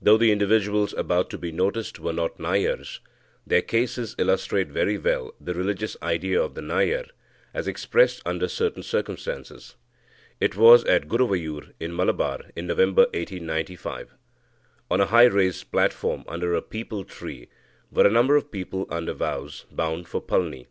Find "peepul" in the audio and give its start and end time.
16.60-17.04